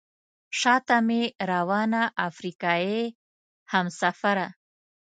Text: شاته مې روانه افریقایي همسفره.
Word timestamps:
شاته 0.59 0.97
مې 1.07 1.21
روانه 1.51 2.01
افریقایي 2.27 3.01
همسفره. 3.71 4.47